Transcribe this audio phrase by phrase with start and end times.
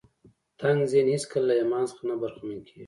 [0.59, 2.79] تنګ ذهن هېڅکله له ايمان څخه نه برخمن کېږي.